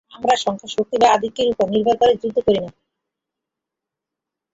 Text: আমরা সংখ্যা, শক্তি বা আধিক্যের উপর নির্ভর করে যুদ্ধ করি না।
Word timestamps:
আমরা 0.11 0.33
সংখ্যা, 0.35 0.67
শক্তি 0.67 0.95
বা 1.01 1.07
আধিক্যের 1.11 1.47
উপর 1.49 1.65
নির্ভর 1.69 1.95
করে 1.97 2.13
যুদ্ধ 2.21 2.37
করি 2.39 2.59
না। 2.59 2.69